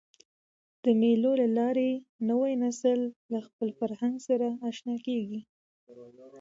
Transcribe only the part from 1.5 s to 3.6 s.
لاري نوی نسل له